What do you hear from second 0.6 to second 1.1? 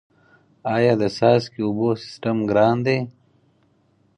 آیا د